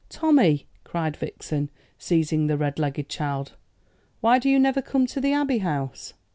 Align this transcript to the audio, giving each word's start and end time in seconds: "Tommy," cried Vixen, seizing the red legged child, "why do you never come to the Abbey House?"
"Tommy," 0.09 0.65
cried 0.83 1.15
Vixen, 1.15 1.69
seizing 1.99 2.47
the 2.47 2.57
red 2.57 2.79
legged 2.79 3.07
child, 3.07 3.51
"why 4.19 4.39
do 4.39 4.49
you 4.49 4.57
never 4.57 4.81
come 4.81 5.05
to 5.05 5.21
the 5.21 5.33
Abbey 5.33 5.59
House?" 5.59 6.15